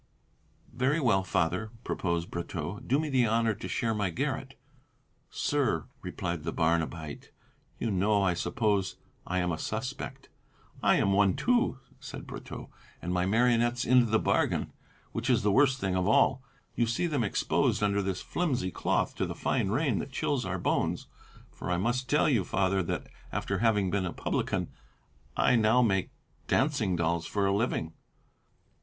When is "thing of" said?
15.79-16.07